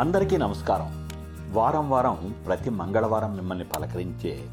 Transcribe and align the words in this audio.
అందరికీ 0.00 0.36
నమస్కారం. 0.36 1.08
వారం 1.52 1.90
వారం 1.90 2.42
ప్రతి 2.46 2.70
మంగళవారం 2.70 3.36
మిమ్మల్ని 3.36 3.64
పలకరించే 3.64 4.50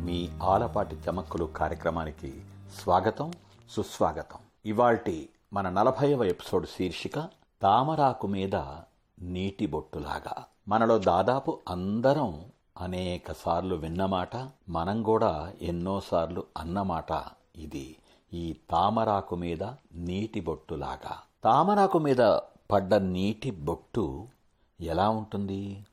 మీ 0.00 0.28
ఆలపాటి 0.42 0.96
చమక్కులు 1.10 1.44
కార్యక్రమానికి 1.44 2.42
స్వాగతం 2.82 3.32
సుస్వాగతం. 3.70 4.38
ఇవాల్టి 4.66 5.28
మన 5.52 5.68
నలభైవ 5.68 6.24
ఎపిసోడ్ 6.24 6.66
శీర్షిక 6.66 7.28
తామరాకు 7.62 8.26
మీద 8.26 8.54
నీటి 9.20 9.66
బొట్టులాగా. 9.66 10.44
మనలో 10.68 10.98
దాదాపు 10.98 11.58
అందరం 11.68 12.44
అనేక 12.80 13.32
సార్లు 13.32 13.74
విన్నమాట 13.74 14.48
మనం 14.68 15.02
కూడా 15.02 15.52
ఎన్నోసార్లు 15.62 16.44
అన్నమాట 16.56 17.22
ఇది 17.56 17.96
ఈ 18.34 18.56
తామరాకు 18.70 19.36
మీద 19.36 19.62
నీటి 19.94 20.40
బొట్టులాగా. 20.40 21.18
తామరాకు 21.44 21.98
మీద 21.98 22.38
పడ్డ 22.72 22.94
నీటి 22.94 23.50
బొట్టు 23.50 24.26
ఎలా 24.80 25.10
ఉంటుంది? 25.10 25.84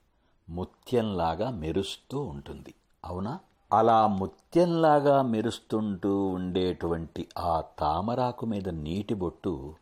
ముత్యంలాగా 0.49 1.49
మెరుస్తూ 1.49 2.21
ఉంటుంది. 2.21 2.73
అవునా? 3.05 3.39
అలా 3.73 4.07
ముత్యంలాగా 4.07 5.21
మెరుస్తుంటూ 5.21 6.25
ఉండేటువంటి 6.25 7.27
ఆ 7.37 7.63
తామరాకు 7.79 8.45
మీద 8.45 8.69
నీటి 8.69 9.13
బొట్టు 9.13 9.75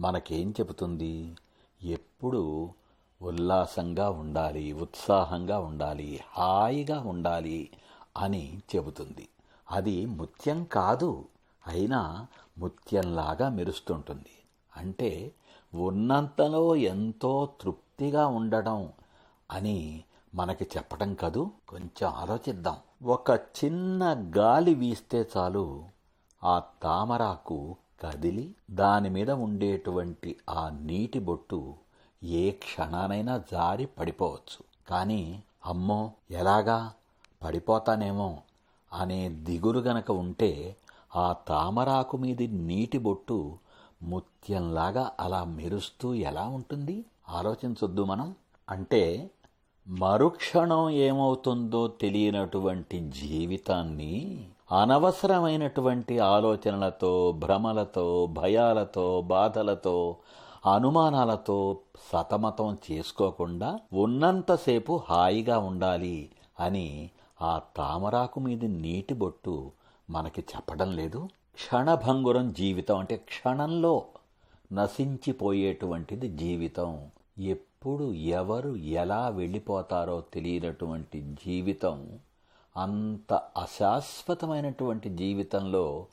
మనకేం 0.00 0.50
చెబుతుంది? 0.50 1.36
ఎప్పుడు 1.82 2.70
ఉల్లాసంగా 3.22 4.10
ఉండాలి 4.10 4.72
ఉత్సాహంగా 4.72 5.58
ఉండాలి 5.58 6.20
హాయిగా 6.32 7.00
ఉండాలి 7.00 7.70
అని 8.16 8.62
చెబుతుంది. 8.76 9.28
అది 9.70 10.06
ముత్యం 10.06 10.64
కాదు 10.64 11.24
అయినా 11.66 12.26
ముత్యంలాగా 12.58 13.48
మెరుస్తుంటుంది. 13.48 14.34
అంటే 14.76 15.32
ఉన్నంతలో 15.74 16.76
ఎంతో 16.76 17.48
తృప్తి 17.60 17.81
భక్తిగా 17.92 18.26
ఉండడం 18.26 18.88
అని 19.50 20.04
మనకి 20.34 20.64
చెప్పడం 20.64 21.14
కదూ. 21.14 21.50
కొంచెం 21.68 22.10
ఆలోచిద్దాం. 22.10 22.76
ఒక 23.06 23.30
చిన్న 23.30 24.32
గాలి 24.36 24.74
వీస్తే 24.74 25.28
చాలు 25.36 25.84
ఆ 26.44 26.62
తామరాకు 26.82 27.76
కదిలి 28.02 28.54
దాని 28.70 29.10
మీద 29.10 29.30
ఉండేటువంటి 29.30 30.36
ఆ 30.50 30.68
నీటి 30.68 31.18
బొట్టు 31.18 31.74
ఏ 32.22 32.50
క్షణానైనా 32.50 33.42
జారి 33.52 33.86
పడిపోవచ్చు. 33.86 34.88
కానీ 34.90 35.42
అమ్మో 35.66 36.10
ఎలాగా? 36.30 36.92
పడిపోతానేమో 37.44 38.38
అనే 38.92 39.28
దిగులు 39.28 39.78
గనక 39.78 40.10
ఉంటే 40.10 40.76
ఆ 41.16 41.32
తామరాకు 41.32 42.16
మీది 42.16 42.46
నీటి 42.46 42.98
బొట్టు 42.98 43.58
ముత్యంలాగా 44.02 45.12
అలా 45.20 45.44
మెరుస్తూ 45.44 46.14
ఎలా 46.14 46.44
ఉంటుంది? 46.48 47.04
ఆలోచించొద్దు 47.32 48.04
మనం. 48.04 48.34
అంటే 48.70 49.30
మరుక్షణం 49.88 50.90
ఏమవుతుందో 50.90 51.88
తెలియనటువంటి 51.88 53.00
జీవితాన్ని 53.00 54.46
అనవసరమైనటువంటి 54.72 56.18
ఆలోచనలతో 56.18 57.32
భ్రమలతో 57.32 58.26
భయాలతో 58.26 59.20
బాధలతో 59.20 60.16
అనుమానాలతో 60.74 61.78
సతమతం 62.12 62.78
చేసుకోకుండా 62.90 63.78
ఉన్నంతసేపు 63.92 65.00
హాయిగా 65.10 65.58
ఉండాలి 65.58 66.30
అని 66.60 67.10
ఆ 67.42 67.60
తామరాకు 67.76 68.40
మీద 68.40 68.64
నీటి 68.64 69.14
బొట్టు 69.14 69.70
మనకి 70.10 70.40
చెప్పడం 70.40 70.96
లేదు. 70.96 71.28
క్షణభంగురం 71.54 72.52
జీవితం 72.52 72.96
అంటే 72.98 73.16
క్షణంలో 73.16 74.02
నశించిపోయేటువంటిది 74.72 76.28
జీవితం. 76.28 77.08
ఎప్పుడు 77.38 78.12
ఎవరు 78.12 78.76
ఎలా 78.76 79.28
వెళ్ళిపోతారో 79.28 80.20
తెలియనటువంటి 80.20 81.36
జీవితం 81.46 82.18
అంత 82.76 83.34
అశాశ్వతమైనటువంటి 83.34 85.08
జీవితంలో 85.08 86.06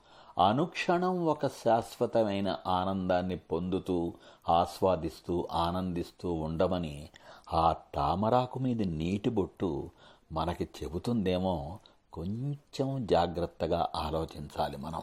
అనుక్షణం 0.48 1.26
ఒక 1.26 1.48
శాశ్వతమైన 1.48 2.58
ఆనందాన్ని 2.68 3.38
పొందుతూ 3.38 4.14
ఆస్వాదిస్తూ 4.50 5.48
ఆనందిస్తూ 5.52 6.34
ఉండమని 6.34 7.10
ఆ 7.54 7.76
తామరాకు 7.96 8.60
మీద 8.60 8.82
నీటి 8.82 9.30
బొట్టు 9.30 9.90
మనకి 10.32 10.64
చెబుతుందేమో 10.64 11.80
కొంచెం 12.14 13.06
జాగ్రత్తగా 13.06 13.88
ఆలోచించాలి 13.96 14.78
మనం. 14.78 15.02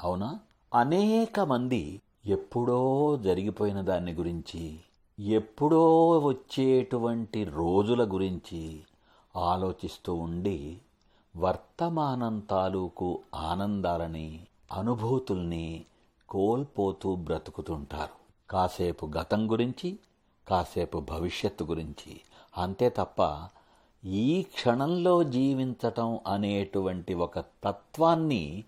అవునా? 0.00 0.38
అనేక 0.74 1.40
మంది 1.40 2.00
ఎప్పుడో 2.26 3.16
జరిగిపోయిన 3.16 3.80
దాన్ని 3.80 4.12
గురించి 4.12 4.80
ఎప్పుడో 5.20 6.18
వచ్చేటువంటి 6.18 7.44
రోజుల 7.44 8.12
గురించి 8.12 8.80
ఆలోచిస్తూ 9.36 10.14
ఉండి 10.14 10.78
వర్తమానం 11.36 12.38
తాలూకు 12.38 13.18
ఆనందాలని 13.34 14.40
అనుభూతుల్ని 14.72 15.84
కోల్పోతూ 16.28 17.14
బ్రతుకుతుంటారు. 17.14 18.50
కాసేపు 18.50 19.06
గతం 19.06 19.50
గురించి 19.50 19.98
కాసేపు 20.48 20.98
భవిష్యత్తు 20.98 21.64
గురించి. 21.64 22.20
అంతే 22.58 22.88
తప్ప 22.88 23.48
ఈ 24.04 24.42
క్షణంలో 24.42 25.24
జీవించటం 25.24 26.20
అనేటువంటి 26.26 27.14
ఒక 27.14 27.38
తత్వాన్ని 27.38 28.64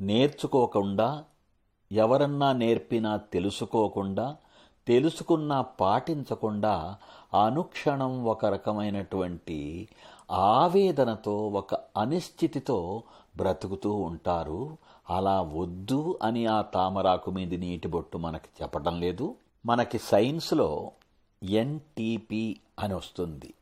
నేర్చుకోకుండా 0.00 1.24
ఎవరన్నా 1.92 2.52
నేర్పినా 2.52 3.16
తెలుసుకోకుండా 3.16 4.36
తెలుసుకున్నా 4.88 5.62
పాటించకుండా 5.62 6.96
అనుక్షణం 7.44 8.24
ఒక 8.24 8.46
రకమైనటువంటి 8.46 9.88
ఆవేదనతో 10.30 11.48
ఒక 11.48 11.74
అనిశ్చితితో 11.74 13.02
బ్రతుకుతూ 13.36 13.92
ఉంటారు. 13.92 14.76
అలా 15.10 15.40
వద్దు 15.40 16.18
అని 16.22 16.46
ఆ 16.46 16.62
తామరాకు 16.62 17.30
మీద 17.30 17.54
నీటి 17.54 17.88
బొట్టు 17.88 18.18
మనకి 18.18 18.48
చెప్పడం 18.62 19.00
లేదు. 19.00 19.34
మనకి 19.66 19.98
సైన్స్లో 19.98 20.90
ఎన్టీపీ 21.42 22.56
అని 22.78 22.94
వస్తుంది. 22.94 23.54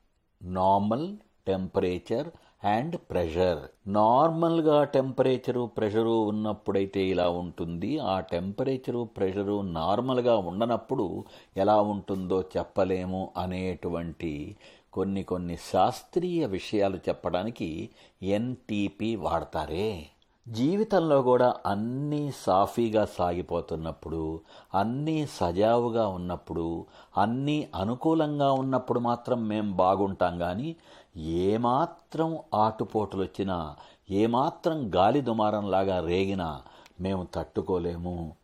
Normal 0.42 1.16
temperature 1.46 2.28
and 2.64 2.96
pressure. 2.96 3.58
నార్మల్గా 3.86 4.84
టెంపరేచరు 4.84 5.70
ప్రెషరు 5.76 6.22
ఉన్నప్పుడైతే 6.22 7.04
ఇలా 7.04 7.28
ఉంటుంది. 7.30 7.98
ఆ 7.98 8.20
టెంపరేచరు 8.20 9.08
ప్రెషరు 9.16 9.60
నార్మల్గా 9.60 10.36
ఉండనప్పుడు 10.36 11.24
ఎలా 11.56 11.80
ఉంటుందో 11.80 12.40
చెప్పలేము 12.56 13.30
అనేటువంటి 13.36 14.56
కొన్ని 14.92 15.22
కొన్ని 15.22 15.56
శాస్త్రీయ 15.56 16.46
విషయాలు 16.46 16.96
చెప్పడానికి 16.96 17.88
ఎన్టీపీ 18.22 19.16
వాడతారే. 19.16 20.06
జీవితంలో 20.48 21.22
కూడా 21.22 21.54
అన్నీ 21.66 22.32
సాఫీగా 22.44 23.04
సాగిపోతున్నప్పుడు 23.04 24.40
అన్నీ 24.74 25.26
సజావుగా 25.26 26.08
ఉన్నప్పుడు 26.08 26.86
అన్నీ 27.18 27.68
అనుకూలంగా 27.74 28.52
ఉన్నప్పుడు 28.52 29.00
మాత్రం 29.00 29.48
మేము 29.48 29.72
బాగుంటాం 29.72 30.38
కానీ 30.38 30.76
ఏమాత్రం 31.18 32.38
ఆటుపోటులు 32.54 33.22
వచ్చినా 33.22 33.76
ఏమాత్రం 34.10 34.90
గాలి 34.96 35.20
దుమారంలాగా 35.20 36.00
రేగినా 36.00 36.62
మేము 37.00 37.26
తట్టుకోలేము 37.34 38.34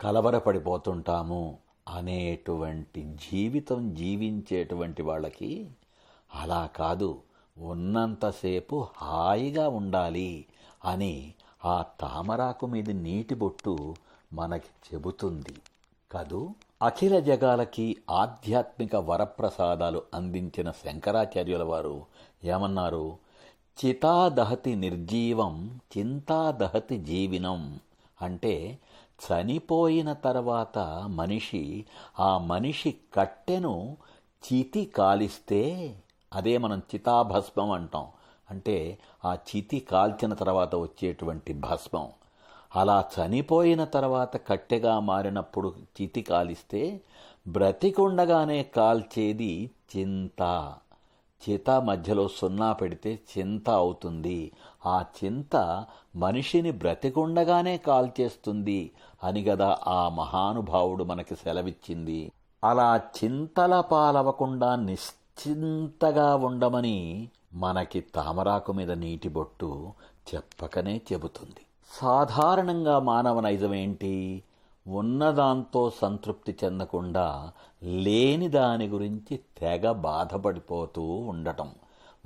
కలవరపడిపోతుంటాము 0.00 1.58
అనేటువంటి 1.88 3.14
జీవితం 3.30 3.94
జీవించేటువంటి 3.94 5.02
వాళ్ళకి 5.02 5.70
అలా 6.34 6.66
కాదు. 6.66 7.22
ఉన్నంతసేపు 7.60 8.86
హాయిగా 8.96 9.68
ఉండాలి 9.68 10.46
అని 10.84 11.32
ఆ 11.64 11.84
తామరాకు 12.00 12.66
మీద 12.66 12.90
నీటి 12.90 13.34
బొట్టు 13.34 13.94
మనకి 14.32 14.94
చెబుతుంది. 14.94 15.56
కదూ? 16.12 16.50
అఖిల 16.82 17.18
జగాలకి 17.18 17.96
ఆధ్యాత్మిక 18.10 18.96
వరప్రసాదాలు 18.96 20.02
అందించిన 20.14 20.70
శంకరాచార్యుల 20.70 21.62
వారు 21.62 22.06
ఏమన్నారు? 22.44 23.18
చితాదహతి 23.86 24.74
నిర్జీవం 24.74 25.80
చింతాదహతి 25.98 26.98
జీవినం 26.98 27.80
అంటే 28.22 28.78
చనిపోయిన 29.32 30.12
తర్వాత 30.12 30.78
మనిషి 31.06 31.84
ఆ 32.18 32.38
మనిషి 32.38 32.94
కట్టెను 33.14 33.96
చితి 34.44 34.84
కాలిస్తే 34.84 35.94
అదే 36.32 36.58
మనం 36.58 36.78
చితాభస్మం 36.78 37.70
అంటాం. 37.70 38.06
అంటే 38.50 38.98
ఆ 39.24 39.34
చితి 39.34 39.80
కాల్చిన 39.80 40.34
తర్వాత 40.34 40.74
వచ్చేటువంటి 40.74 41.52
భస్మం. 41.52 42.08
అలా 42.76 43.04
చనిపోయిన 43.18 43.84
తర్వాత 43.84 44.46
కట్టెగా 44.46 45.00
మారినప్పుడు 45.00 45.74
చితి 46.02 46.22
కాలిస్తే 46.22 47.00
బ్రతికుండగానే 47.48 48.62
కాల్చేది 48.62 49.70
చింత. 49.96 50.74
చిత 51.50 51.70
మధ్యలో 51.70 52.28
సున్నా 52.28 52.72
పెడితే 52.72 53.18
చింత 53.38 53.70
అవుతుంది. 53.70 54.52
ఆ 54.86 55.04
చింత 55.24 55.86
మనిషిని 56.16 56.70
బ్రతికుండగానే 56.70 57.76
కాల్చేస్తుంది 57.76 58.90
అని 59.24 59.42
గదా 59.42 59.78
ఆ 59.86 60.08
మహానుభావుడు 60.08 61.04
మనకి 61.04 61.34
సెలవిచ్చింది. 61.34 62.32
అలా 62.64 62.96
చింతల 62.96 63.80
పాలవకుండా 63.80 64.76
నిశ్చింతగా 65.38 66.36
ఉండమని 66.36 67.28
మనకి 67.54 68.00
తామరాకు 68.00 68.72
మీద 68.72 68.92
నీటి 68.92 69.28
బొట్టు 69.28 69.92
చెప్పకనే 70.34 71.00
చెబుతుంది. 71.12 71.60
సాధారణంగా 72.00 72.98
మానవ 72.98 73.40
నైజం 73.40 73.74
ఏంటి? 73.74 74.42
ఉన్నదాంతో 74.88 75.90
సంతృప్తి 75.90 76.56
చెందకుండా 76.64 77.52
లేని 77.82 78.48
దాని 78.48 78.86
గురించి 78.86 79.40
తెగ 79.58 79.92
బాధపడిపోతూ 79.92 81.02
ఉండటం 81.02 81.70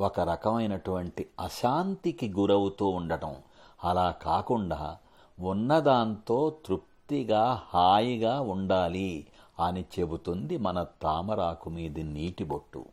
ఒక 0.00 0.20
రకమైనటువంటి 0.20 1.26
అశాంతికి 1.40 2.28
గురవుతూ 2.38 2.88
ఉండటం. 2.88 3.36
అలా 3.84 4.10
కాకుండా 4.10 4.96
ఉన్నదాంతో 5.40 6.52
తృప్తిగా 6.66 7.62
హాయిగా 7.68 8.40
ఉండాలి 8.40 9.26
అని 9.66 9.84
చెబుతుంది 10.00 10.58
మన 10.58 10.86
తామరాకు 11.02 11.70
మీది 11.70 12.02
నీటి 12.02 12.44
బొట్టు. 12.44 12.84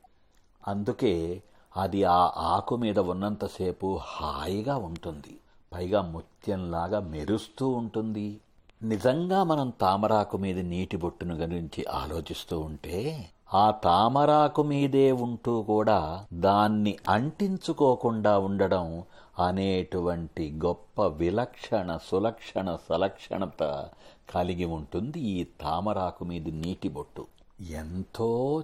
అందుకే 0.70 1.42
అది 1.78 2.04
ఆ 2.04 2.32
ఆకు 2.38 2.76
మీద 2.76 3.00
ఉన్నంతసేపు 3.00 4.00
హాయిగా 4.02 4.78
ఉంటుంది. 4.78 5.40
పైగా 5.74 6.02
ముత్యంలాగా 6.02 7.00
మెరుస్తూ 7.00 7.70
ఉంటుంది. 7.70 8.40
నిజంగా 8.84 9.44
మనం 9.44 9.74
తామరాకు 9.82 10.38
మీద 10.38 10.60
నీటి 10.60 10.98
బొట్టును 10.98 11.36
గురించి 11.36 11.86
ఆలోచిస్తూ 11.86 12.60
ఉంటే 12.60 13.30
ఆ 13.54 13.72
తామరాకు 13.72 14.64
మీదే 14.64 15.12
ఉంటూ 15.12 15.62
కూడా 15.62 16.26
దాన్ని 16.34 16.98
అంటించుకోకుండా 17.10 18.40
ఉండడం 18.40 19.04
అనేటువంటి 19.40 20.60
గొప్ప 20.66 21.02
విలక్షణ 21.02 21.98
సులక్షణ 22.12 22.78
సలక్షణత 22.90 23.90
కలిగి 24.36 24.66
ఉంటుంది 24.66 25.20
ఈ 25.20 25.44
తామరాకు 25.44 26.26
మీద 26.26 26.48
నీటి 26.48 26.90
బొట్టు. 26.90 27.26
ఎంతో 27.70 28.64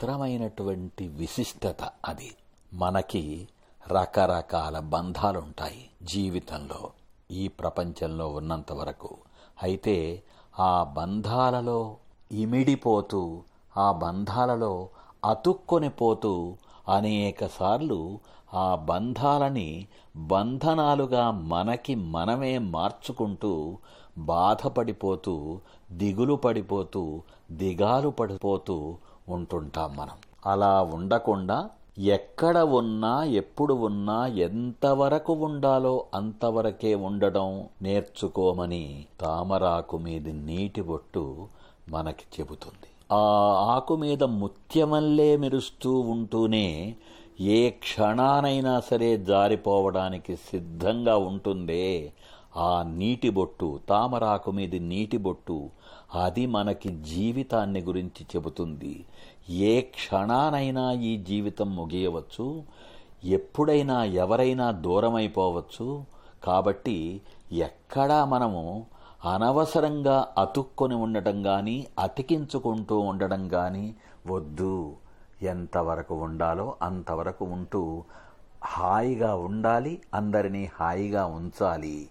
చిత్రమైనటువంటి 0.00 1.04
విశిష్టత 1.08 1.82
అది. 2.04 2.28
మనకి 2.72 3.22
రకరకాల 3.90 4.78
బంధాలుంటాయి 4.78 5.88
జీవితంలో 6.02 6.80
ఈ 7.30 7.48
ప్రపంచంలో 7.48 8.28
ఉన్నంత 8.28 8.72
వరకు. 8.72 9.10
అయితే 9.62 9.96
ఆ 10.60 10.72
బంధాలలో 10.98 11.78
ఇమిడిపోతూ 12.32 13.22
ఆ 13.78 13.92
బంధాలలో 13.92 14.72
అతుక్కొని 15.24 15.88
పోతూ 15.88 16.34
అనేకసార్లు 16.88 18.00
ఆ 18.54 18.68
బంధాలని 18.90 19.68
బంధనాలుగా 20.16 21.30
మనకి 21.30 21.94
మనమే 21.94 22.58
మార్చుకుంటూ 22.58 23.54
బాధపడిపోతూ 24.18 25.36
దిగులు 25.92 26.34
పడిపోతూ 26.34 27.04
దిగాలు 27.52 28.08
పడిపోతూ 28.10 28.76
ఉంటుంటాం 29.28 29.96
మనం. 29.96 30.18
అలా 30.46 30.82
ఉండకుండా 30.82 31.68
ఎక్కడ 31.98 32.58
ఉన్నా 32.58 33.24
ఎప్పుడు 33.24 33.74
ఉన్నా 33.74 34.26
ఎంతవరకు 34.26 35.32
ఉండాలో 35.32 36.04
అంతవరకే 36.14 36.94
ఉండడం 36.94 37.64
నేర్చుకోమని 37.82 39.06
తామరాకు 39.20 39.98
మీద 39.98 40.28
నీటి 40.28 40.82
బొట్టు 40.82 41.46
మనకి 41.88 42.24
చెబుతుంది. 42.40 42.88
ఆ 43.12 43.22
ఆకు 43.68 43.96
మీద 43.96 44.22
ముత్యమల్లే 44.24 45.36
మెరుస్తూ 45.36 46.00
ఉంటూనే 46.00 46.96
ఏ 47.40 47.70
క్షణానైనా 47.70 48.80
సరే 48.80 49.16
జారిపోవడానికి 49.16 50.36
సిద్ధంగా 50.36 51.16
ఉంటుందే 51.16 52.12
ఆ 52.56 52.82
నీటి 52.82 53.30
బొట్టు 53.30 53.80
తామరాకు 53.88 54.50
మీది 54.50 54.78
నీటి 54.78 55.16
బొట్టు 55.16 55.70
అది 56.14 56.46
మనకి 56.46 56.88
జీవితాన్ని 56.88 57.80
గురించి 57.80 58.26
చెబుతుంది. 58.36 59.04
ఏ 59.50 59.80
క్షణానైనా 59.80 60.92
ఈ 60.92 61.16
జీవితం 61.16 61.76
ముగియవచ్చు. 61.76 62.62
ఎప్పుడైనా 63.24 64.04
ఎవరైనా 64.04 64.70
దూరమైపోవచ్చు. 64.70 66.04
కాబట్టి 66.44 67.20
ఎక్కడా 67.52 68.24
మనము 68.24 68.86
అనవసరంగా 69.32 70.28
అతుక్కొని 70.38 70.94
ఉండటం 70.94 71.42
కానీ 71.42 71.86
అతికించుకుంటూ 71.98 72.98
ఉండడం 72.98 73.48
కానీ 73.48 73.94
వద్దు. 74.26 74.96
ఎంతవరకు 75.42 76.14
ఉండాలో 76.14 76.74
అంతవరకు 76.82 77.44
ఉంటూ 77.44 78.04
హాయిగా 78.64 79.34
ఉండాలి 79.34 80.00
అందరినీ 80.14 80.68
హాయిగా 80.80 81.26
ఉంచాలి. 81.26 82.08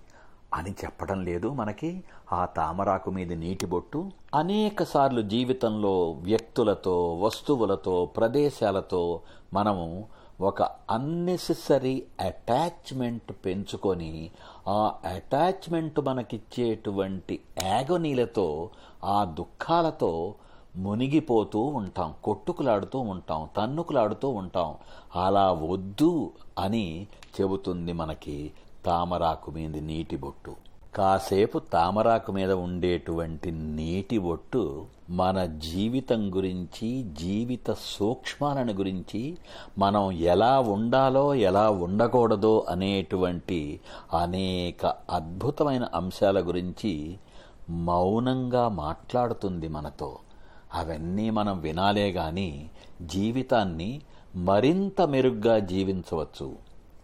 అని 0.55 0.71
చెప్పడం 0.71 1.25
లేదు 1.25 1.47
మనకి. 1.49 2.03
ఆ 2.33 2.45
తామరాకు 2.45 3.11
మీద 3.11 3.33
నీటి 3.33 3.65
బొట్టు 3.65 4.11
అనేకసార్లు 4.35 5.21
జీవితంలో 5.21 6.11
వ్యక్తులతో 6.11 7.13
వస్తువులతో 7.15 8.05
ప్రదేశాలతో 8.05 9.19
మనము 9.53 10.07
ఒక 10.41 10.61
అన్నెసెసరీ 10.63 12.03
అటాచ్మెంట్ 12.19 13.31
పెంచుకొని 13.45 14.29
ఆ 14.67 14.93
అటాచ్మెంట్ 15.13 15.99
మనకిచ్చేటువంటి 15.99 17.39
యాగనీలతో 17.63 18.69
ఆ 19.03 19.23
దుఃఖాలతో 19.23 20.35
మునిగిపోతూ 20.75 21.59
ఉంటాం 21.59 22.13
కొట్టుకులాడుతూ 22.23 22.99
ఉంటాం 22.99 23.49
తన్నుకులాడుతూ 23.57 24.29
ఉంటాం. 24.29 24.75
అలా 25.15 25.51
వద్దు 25.51 26.31
అని 26.59 27.07
చెబుతుంది 27.35 27.93
మనకి 27.93 28.51
తామరాకు 28.85 29.51
మీద 29.51 29.77
నీటి 29.77 30.15
బొట్టు. 30.15 30.55
కాసేపు 30.95 31.59
తామరాకు 31.59 32.31
మీద 32.31 32.51
ఉండేటువంటి 32.51 33.51
నీటి 33.51 34.17
బొట్టు 34.17 34.85
మన 35.09 35.45
జీవితం 35.45 36.35
గురించి 36.35 37.05
జీవిత 37.19 37.71
సూక్ష్మాలను 37.71 38.73
గురించి 38.73 39.37
మనం 39.77 40.11
ఎలా 40.11 40.59
ఉండాలో 40.59 41.35
ఎలా 41.35 41.69
ఉండకూడదో 41.69 42.65
అనేటువంటి 42.69 43.79
అనేక 44.19 44.85
అద్భుతమైన 44.85 45.87
అంశాల 45.95 46.39
గురించి 46.39 47.17
మౌనంగా 47.69 48.67
మాట్లాడుతుంది 48.67 49.67
మనతో. 49.67 50.17
అవన్నీ 50.73 51.29
మనం 51.29 51.59
వినాలే 51.59 52.11
గాని 52.11 52.69
జీవితాన్ని 53.01 54.01
మరింత 54.35 55.01
మెరుగ్గా 55.01 55.59
జీవించవచ్చు. 55.59 56.55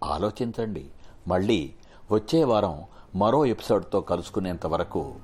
ఆలోచించండి. 0.03 0.85
మళ్ళీ 1.27 1.73
వచ్చే 2.12 2.44
వారం 2.44 2.83
మరో 3.15 3.45
ఎపిసోడ్తో 3.45 4.01
కలుసుకునేంత 4.01 4.65
వరకు 4.65 5.15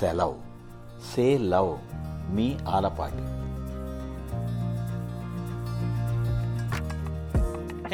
సెలవ్. 0.00 0.34
సే 1.14 1.38
లవ్ 1.38 1.78
మీ 2.34 2.58
ఆలపాటి. 2.68 3.42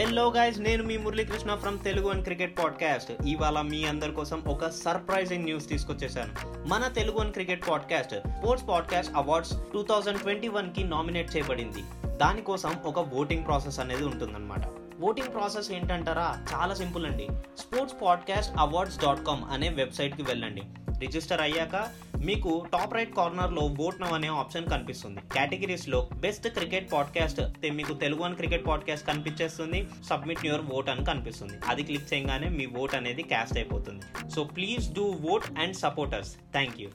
హలో 0.01 0.33
గైస్ 0.33 0.61
నేను 0.61 0.85
మీ 0.85 0.97
Muralikrishna 0.97 1.55
from 1.55 1.79
Telugu 1.79 2.09
and 2.09 2.25
cricket 2.25 2.59
podcast 2.59 3.12
ఇవాళ 3.27 3.61
మీ 3.61 3.85
అందరి 3.85 4.12
కోసం 4.12 4.43
ఒక 4.49 4.69
సర్ప్రైజింగ్ 4.69 5.45
న్యూస్ 5.45 5.69
తీసుకొచ్చేసాను. 5.69 6.69
మన 6.69 6.89
Telugu 6.89 7.19
and 7.19 7.33
cricket 7.33 7.69
podcast 7.69 8.15
sports 8.15 8.69
podcast 8.69 9.17
awards 9.17 9.53
two 9.73 9.83
thousand 9.83 10.19
twenty 10.19 10.49
వన్కి 10.49 10.85
నామినేట్ 10.85 11.37
చేయబడింది. 11.37 12.12
దానికోసం 12.17 12.73
ఒక 12.85 12.99
ఓటింగ్ 13.15 13.47
ప్రాసెస్ 13.47 13.81
అనేది 13.81 14.05
ఉంటుందన్నమాట. 14.05 14.61
ఓటింగ్ 15.00 15.33
ప్రాసెస్ 15.35 15.73
ఏంటంటారా? 15.73 16.47
చాలా 16.55 16.75
సింపుల్ 16.75 17.07
అండి. 17.07 17.28
Sports 17.59 17.97
podcast 18.02 18.52
awards 18.59 18.99
dot 18.99 19.25
com 19.25 19.45
అనే 19.45 19.69
వెబ్సైట్కి 19.69 20.23
వెళ్ళండి. 20.23 20.62
రిజిస్టర్ 20.99 21.40
అయ్యాక 21.40 21.88
మీకు 22.25 22.67
టాప్ 22.73 22.95
రైట్ 22.95 23.17
కార్నర్లో 23.17 23.75
ఓట్ 23.81 24.00
నవ్ 24.00 24.12
అనే 24.12 24.28
ఆప్షన్ 24.28 24.69
కనిపిస్తుంది. 24.69 25.19
కేటగిరీస్లో 25.19 26.09
బెస్ట్ 26.14 26.49
క్రికెట్ 26.49 26.93
పాడ్కాస్ట్ 26.93 27.71
మీకు 27.73 27.95
తెలుగు 27.95 28.23
అని 28.23 28.35
క్రికెట్ 28.35 28.67
పాడ్కాస్ట్ 28.67 29.07
కనిపించేస్తుంది. 29.07 29.88
సబ్మిట్ 30.05 30.47
యువర్ 30.47 30.62
ఓట్ 30.73 30.88
అని 30.88 31.05
కనిపిస్తుంది. 31.05 31.55
అది 31.67 31.83
క్లిక్ 31.83 32.14
చేయగానే 32.14 32.49
మీ 32.49 32.67
ఓట్ 32.67 32.95
అనేది 32.95 33.23
క్యాస్ట్ 33.23 33.59
అయిపోతుంది. 33.59 34.31
So 34.31 34.45
please 34.45 34.93
do 34.93 35.19
vote 35.31 35.59
and 35.59 35.76
supporters 35.76 36.35
thank 36.52 36.81
you 36.81 36.88